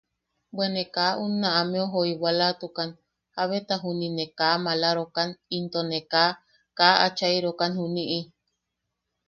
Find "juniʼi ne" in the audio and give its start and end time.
3.83-4.25